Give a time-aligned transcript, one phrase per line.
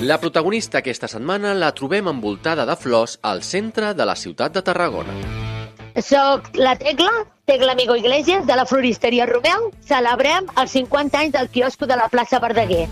[0.00, 4.62] La protagonista aquesta setmana la trobem envoltada de flors al centre de la ciutat de
[4.64, 5.12] Tarragona.
[6.00, 7.10] Soc la Tecla,
[7.44, 9.68] Tecla Amigo Iglesias, de la floristeria Romeu.
[9.84, 12.86] Celebrem els 50 anys del quiosco de la plaça Verdaguer.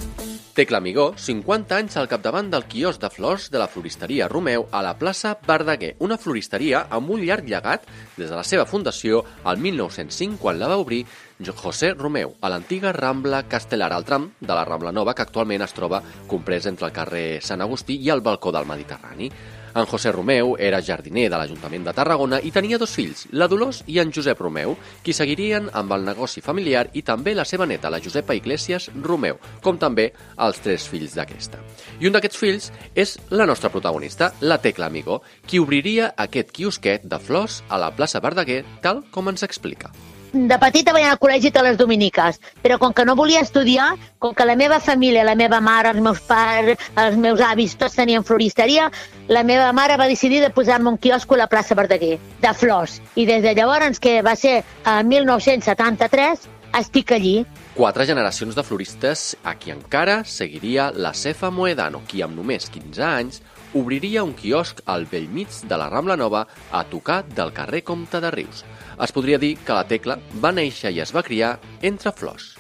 [0.53, 4.83] Tecla Amigó, 50 anys al capdavant del quiosc de flors de la floristeria Romeu a
[4.83, 7.89] la plaça Verdaguer, una floristeria amb un llarg llegat
[8.19, 11.07] des de la seva fundació al 1905, quan la va obrir
[11.39, 15.75] José Romeu, a l'antiga Rambla Castellar, al tram de la Rambla Nova, que actualment es
[15.75, 19.31] troba comprès entre el carrer Sant Agustí i el balcó del Mediterrani.
[19.79, 23.85] En José Romeu era jardiner de l'Ajuntament de Tarragona i tenia dos fills, la Dolors
[23.87, 24.75] i en Josep Romeu,
[25.05, 29.39] qui seguirien amb el negoci familiar i també la seva neta, la Josepa Iglesias Romeu,
[29.63, 31.63] com també els tres fills d'aquesta.
[32.01, 37.07] I un d'aquests fills és la nostra protagonista, la Tecla Amigó, qui obriria aquest quiosquet
[37.07, 39.93] de flors a la plaça Verdaguer, tal com ens explica.
[40.33, 43.95] De petita vaig anar al col·legi a les dominiques, però com que no volia estudiar,
[44.21, 47.97] com que la meva família, la meva mare, els meus pares, els meus avis, tots
[47.97, 48.91] tenien floristeria,
[49.29, 53.01] la meva mare va decidir de posar-me un quiosco a la plaça Verdaguer, de flors.
[53.17, 57.47] I des de llavors, que va ser el 1973, estic allí.
[57.75, 63.05] Quatre generacions de floristes a qui encara seguiria la Cefa Moedano, qui amb només 15
[63.09, 63.41] anys
[63.75, 68.21] obriria un quiosc al vell mig de la Rambla Nova a tocar del carrer Comte
[68.21, 68.65] de Rius.
[69.01, 72.55] Es podria dir que la Tecla va néixer i es va criar entre flors.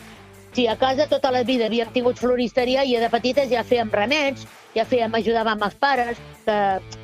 [0.52, 4.46] Sí, a casa tota la vida havíem tingut floristeria i de petites ja fèiem remets,
[4.74, 6.58] ja fèiem, ajudàvem els pares, que,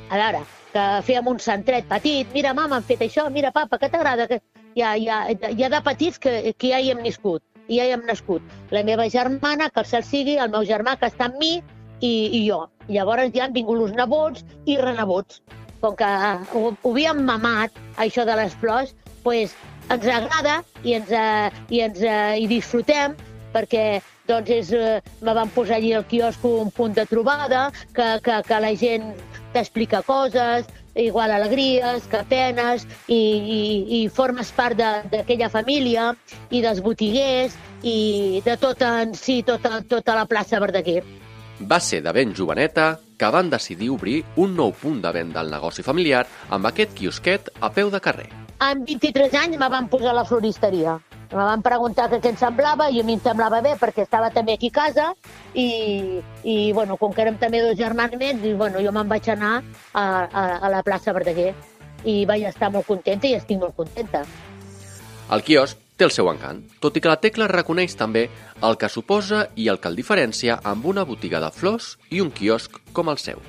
[0.09, 0.41] a veure,
[0.73, 4.27] que fèiem un centret petit, mira, mama, han fet això, mira, papa, què t'agrada?
[4.27, 4.41] Que...
[4.75, 5.21] Ja, ja,
[5.55, 7.39] ja de petits que, que ja hi hem nascut,
[7.71, 8.43] ja hi hem nascut.
[8.75, 11.53] La meva germana, que el cel sigui, el meu germà, que està amb mi,
[12.01, 12.65] i, i jo.
[12.87, 15.41] Llavors ja han vingut els nebots i renebots.
[15.81, 16.09] Com que
[16.53, 19.55] ho, ho havíem mamat, això de les flors, pues,
[19.93, 23.15] ens agrada i ens, eh, i ens eh, hi disfrutem
[23.53, 28.07] perquè doncs és, eh, me van posar allí al quiosco un punt de trobada, que,
[28.25, 29.13] que, que la gent
[29.53, 30.65] t'explica coses,
[30.95, 33.19] igual alegries, que penes, i,
[33.57, 33.61] i,
[33.99, 36.09] i formes part d'aquella família,
[36.49, 41.03] i dels botiguers, i de tota en si, tota, tota la plaça Verdaguer.
[41.59, 45.51] Va ser de ben joveneta que van decidir obrir un nou punt de venda al
[45.51, 48.27] negoci familiar amb aquest quiosquet a peu de carrer.
[48.59, 50.97] Amb 23 anys me van posar a la floristeria.
[51.31, 54.29] Me van preguntar que què em semblava i a mi em semblava bé perquè estava
[54.35, 55.07] també aquí a casa
[55.53, 59.31] i, i bueno, com que érem també dos germans més, i, bueno, jo me'n vaig
[59.31, 59.55] anar
[59.93, 61.53] a, a, a la plaça Verdaguer
[62.03, 64.25] i vaig estar molt contenta i estic molt contenta.
[65.31, 68.25] El quiosc té el seu encant, tot i que la Tecla reconeix també
[68.67, 72.31] el que suposa i el que el diferencia amb una botiga de flors i un
[72.35, 73.39] quiosc com el seu.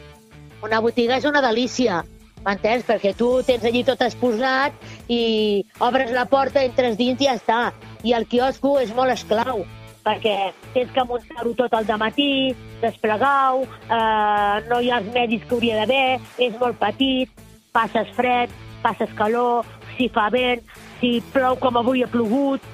[0.62, 2.02] Una botiga és una delícia,
[2.46, 2.86] m'entens?
[2.86, 4.74] Perquè tu tens allí tot exposat
[5.10, 7.60] i obres la porta, entres dins i ja està.
[8.06, 9.64] I el quiosco és molt esclau,
[10.06, 10.36] perquè
[10.74, 15.80] tens que muntar-ho tot al matí, desplegar-ho, eh, no hi ha els medis que hauria
[15.82, 17.30] d'haver, és molt petit,
[17.74, 18.50] passes fred,
[18.82, 20.62] passes calor, si fa vent,
[21.00, 22.64] si plou com avui ha plogut,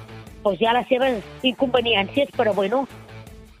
[0.43, 2.83] doncs hi ha les seves inconveniències, però bueno,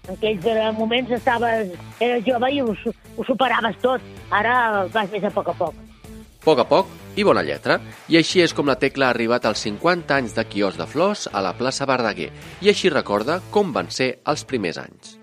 [0.07, 4.03] en aquells eh, moments estaves, eres jove i ho, ho superaves tot.
[4.31, 5.79] Ara vas més a poc a poc.
[6.43, 7.77] A poc a poc i bona lletra,
[8.09, 11.27] i així és com la Tecla ha arribat als 50 anys de quiosc de flors
[11.31, 12.31] a la plaça Verdaguer,
[12.65, 15.17] i així recorda com van ser els primers anys.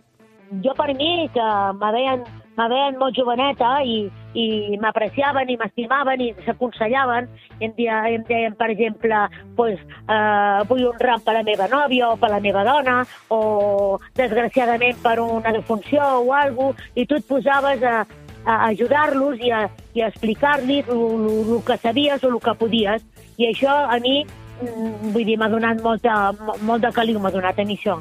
[0.64, 2.22] Jo per mi, que me veien,
[2.58, 7.28] me veien molt joveneta i, i m'apreciaven i m'estimaven i s'aconsellaven,
[7.60, 9.20] i em, dia, em deien, per exemple,
[9.56, 9.78] pues,
[10.08, 12.98] eh, vull un ram per la meva nòvia o per la meva dona,
[13.30, 18.02] o desgraciadament per una defunció o alguna cosa, i tu et posaves a,
[18.44, 19.62] a ajudar-los i a,
[19.94, 23.04] i a explicar-los el que sabies o el que podies.
[23.40, 24.24] I això a mi,
[24.60, 27.96] mm, vull dir, m'ha donat molta, mo- molt de caliu, m'ha donat a mi això.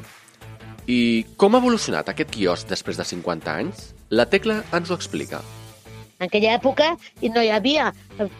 [0.90, 3.94] I com ha evolucionat aquest quiosc després de 50 anys?
[4.10, 5.40] La Tecla ens ho explica.
[6.18, 6.90] En aquella època
[7.22, 7.92] no hi havia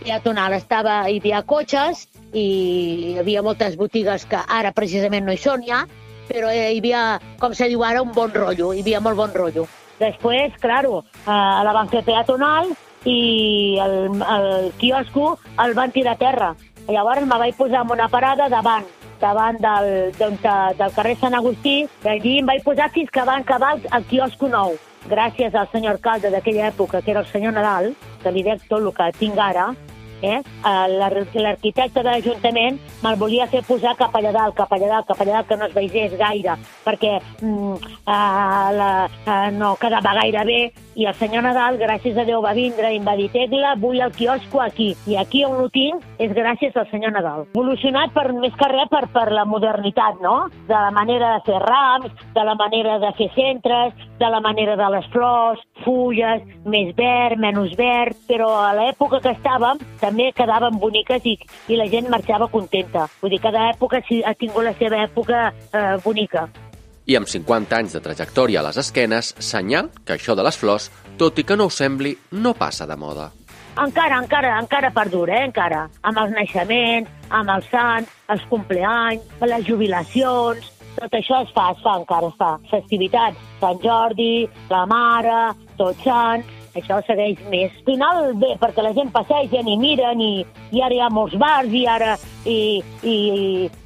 [0.02, 2.02] peatonal, estava, hi havia cotxes
[2.36, 5.84] i hi havia moltes botigues que ara precisament no hi són ja,
[6.28, 7.04] però hi havia,
[7.40, 9.66] com se diu ara, un bon rotllo, hi havia molt bon rotllo.
[10.00, 12.74] Després, claro, a la banca peatonal
[13.08, 16.52] i el, el quiosco el van tirar a terra.
[16.90, 18.88] Llavors me vaig posar en una parada davant
[19.20, 23.24] davant del, doncs, de, del carrer Sant Agustí, i allí em vaig posar fins que
[23.28, 24.78] van acabar el, el quiosco nou.
[25.08, 28.82] Gràcies al senyor alcalde d'aquella època, que era el senyor Nadal, que li dec tot
[28.82, 29.70] el que tinc ara,
[30.22, 30.40] Eh?
[30.64, 35.38] L'arquitecte de l'Ajuntament me'l volia fer posar cap allà dalt, cap allà dalt, cap allà
[35.38, 37.74] dalt, que no es vegés gaire, perquè mm,
[38.04, 38.92] uh, la,
[39.24, 40.60] uh, no quedava gaire bé,
[41.00, 44.00] i el senyor Nadal, gràcies a Déu, va vindre i em va dir Tegla, vull
[44.02, 44.90] el quiosco aquí.
[45.08, 47.46] I aquí on ho tinc és gràcies al senyor Nadal.
[47.54, 50.50] Evolucionat per més que res per, per la modernitat, no?
[50.68, 54.76] De la manera de fer rams, de la manera de fer centres, de la manera
[54.76, 60.80] de les flors, fulles, més verd, menys verd, però a l'època que estàvem també quedaven
[60.82, 61.36] boniques i,
[61.70, 63.06] i la gent marxava contenta.
[63.22, 66.48] Vull dir, cada època ha tingut la seva època eh, bonica
[67.10, 70.90] i amb 50 anys de trajectòria a les esquenes, senyal que això de les flors,
[71.18, 73.30] tot i que no ho sembli, no passa de moda.
[73.80, 75.48] Encara, encara, encara perdura, eh?
[75.48, 75.86] encara.
[76.06, 81.82] Amb els naixements, amb els sants, els compleanys, les jubilacions, tot això es fa, es
[81.82, 82.52] fa encara, es fa.
[82.70, 85.42] Festivitats, Sant Jordi, la Mare,
[85.78, 87.74] Tots Sants, això segueix més.
[87.80, 90.32] Al final, bé, perquè la gent passeja i miren i,
[90.72, 93.16] i ara hi ha molts bars i ara i, i,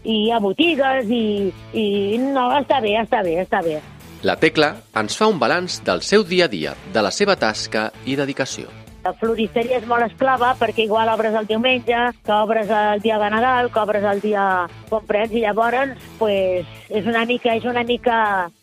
[0.04, 1.84] i hi ha botigues i, i
[2.20, 3.81] no, està bé, està bé, està bé.
[4.25, 7.90] La Tecla ens fa un balanç del seu dia a dia, de la seva tasca
[8.08, 8.70] i dedicació.
[9.04, 13.28] La floristeria és molt esclava perquè igual obres el diumenge, que obres el dia de
[13.34, 14.44] Nadal, que obres el dia
[14.88, 18.16] comprens i llavors pues, és una mica és una mica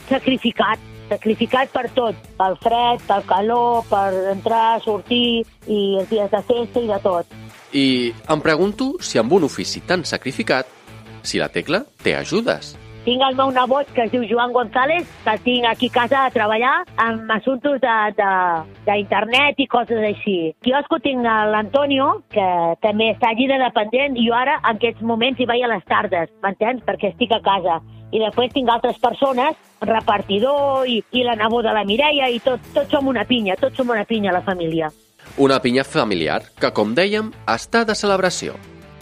[0.09, 6.43] sacrificat sacrificat per tot, pel fred, pel calor, per entrar, sortir, i els dies de
[6.47, 7.39] festa i de tot.
[7.71, 7.87] I
[8.31, 10.67] em pregunto si amb un ofici tan sacrificat,
[11.23, 12.75] si la Tecla té ajudes.
[13.01, 16.33] Tinc el meu nebot que es diu Joan González, que tinc aquí a casa a
[16.33, 20.35] treballar amb assumptes d'internet i coses així.
[20.61, 22.45] Quiosco tinc l'Antonio, que
[22.85, 25.87] també està allí de dependent, i jo ara en aquests moments hi vaig a les
[25.89, 26.85] tardes, m'entens?
[26.85, 27.79] Perquè estic a casa
[28.11, 32.61] i després tinc altres persones, repartidor i, i la nebó de la Mireia, i tot,
[32.75, 34.91] tots som una pinya, tots som una pinya, la família.
[35.37, 38.57] Una pinya familiar que, com dèiem, està de celebració.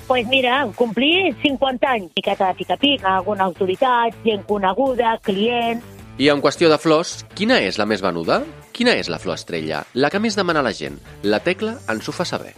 [0.10, 5.84] Doncs pues mira, complir 50 anys, piqueta de pica-pic, alguna autoritat, gent coneguda, client...
[6.20, 8.42] I en qüestió de flors, quina és la més venuda?
[8.76, 9.84] Quina és la flor estrella?
[9.94, 10.98] La que més demana la gent?
[11.24, 12.56] La tecla ens ho fa saber.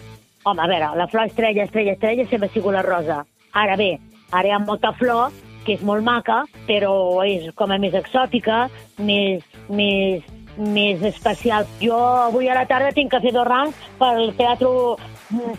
[0.48, 3.20] Home, a veure, la flor estrella, estrella, estrella sempre ha sigut la rosa.
[3.52, 3.92] Ara bé,
[4.32, 5.36] ara hi ha molta flor
[5.66, 6.94] que és molt maca, però
[7.26, 8.68] és com a més exòtica,
[8.98, 10.26] més, més,
[10.58, 11.68] més especial.
[11.82, 11.98] Jo
[12.28, 14.72] avui a la tarda tinc que fer dos rangs pel Teatre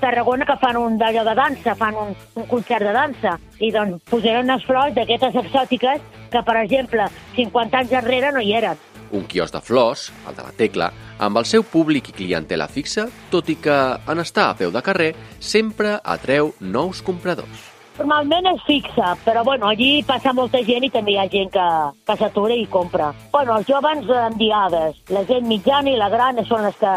[0.00, 3.38] Tarragona que fan un d'allò de dansa, fan un, un concert de dansa.
[3.58, 6.02] I doncs posaré unes flors d'aquestes exòtiques
[6.32, 8.88] que, per exemple, 50 anys enrere no hi eren.
[9.12, 13.08] Un quios de flors, el de la Tecla, amb el seu públic i clientela fixa,
[13.32, 13.76] tot i que,
[14.08, 17.71] en estar a peu de carrer, sempre atreu nous compradors.
[17.98, 21.66] Normalment és fixa, però bueno, allí passa molta gent i també hi ha gent que,
[22.08, 23.10] que s'atura i compra.
[23.34, 26.94] Bueno, els joves en diades, la gent mitjana i la gran són les que,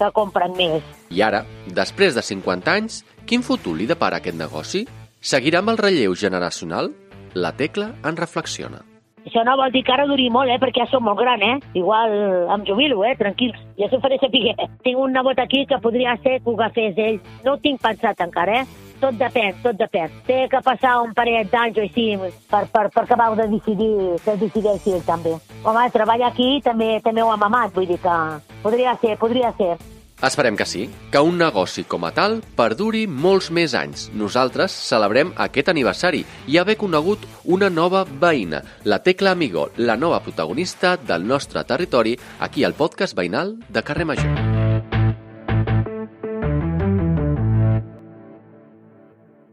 [0.00, 0.80] que compren més.
[1.12, 1.44] I ara,
[1.76, 4.86] després de 50 anys, quin futur li depara aquest negoci?
[5.20, 6.94] Seguirà amb el relleu generacional?
[7.34, 8.80] La Tecla en reflexiona.
[9.26, 10.56] Això no vol dir que ara duri molt, eh?
[10.58, 11.58] perquè ja som molt gran, eh?
[11.76, 12.14] Igual
[12.56, 13.12] em jubilo, eh?
[13.18, 13.58] Tranquils.
[13.76, 14.54] Ja s'ho faré saber.
[14.86, 17.20] Tinc un nebot aquí que podria ser que ho agafés ell.
[17.44, 18.79] No ho tinc pensat encara, eh?
[19.00, 20.10] Tot depèn, tot depèn.
[20.26, 22.08] Té que passar un parell d'anys o així
[22.50, 23.92] per, per, per acabar de decidir,
[24.24, 25.36] que decideixi ell també.
[25.64, 28.18] Home, treballar aquí també també ho ha mamat, vull dir que
[28.62, 29.74] podria ser, podria ser.
[30.20, 34.10] Esperem que sí, que un negoci com a tal perduri molts més anys.
[34.12, 40.20] Nosaltres celebrem aquest aniversari i haver conegut una nova veïna, la Tecla Amigo, la nova
[40.20, 44.49] protagonista del nostre territori, aquí al podcast veïnal de Carrer Major.